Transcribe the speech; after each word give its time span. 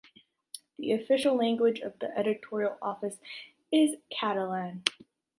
The 0.79 0.93
official 0.93 1.35
language 1.35 1.79
of 1.79 1.99
the 1.99 2.07
Editorial 2.17 2.75
Office 2.81 3.19
is 3.71 3.97
Catalan. 4.09 4.83